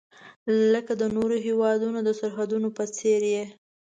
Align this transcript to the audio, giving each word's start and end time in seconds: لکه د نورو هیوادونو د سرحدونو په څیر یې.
لکه 0.73 0.93
د 1.01 1.03
نورو 1.15 1.35
هیوادونو 1.45 1.99
د 2.03 2.09
سرحدونو 2.19 2.67
په 2.77 2.83
څیر 2.95 3.21
یې. 3.33 3.45